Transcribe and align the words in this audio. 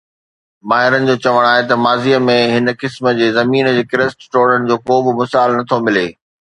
ماهرن 0.69 1.03
جو 1.09 1.15
چوڻ 1.25 1.41
آهي 1.51 1.63
ته 1.71 1.75
ماضيءَ 1.85 2.19
۾ 2.31 2.39
هن 2.55 2.67
قسم 2.81 3.13
جي 3.21 3.27
زمين 3.39 3.73
جي 3.77 3.83
ڪرسٽ 3.93 4.29
ٽوڙڻ 4.33 4.69
جو 4.73 4.81
ڪو 4.89 4.97
مثال 5.23 5.49
نه 5.57 5.63
ٿو 5.73 5.77
ملي 5.89 6.07